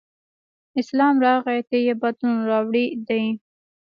اسلام 0.81 1.15
راغی 1.25 1.59
ته 1.69 1.77
یې 1.85 1.93
بدلون 2.01 2.37
راوړی 2.49 2.85
دی. 3.07 3.23